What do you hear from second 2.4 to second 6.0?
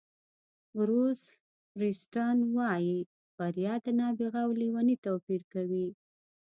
وایي بریا د نابغه او لېوني توپیر کوي.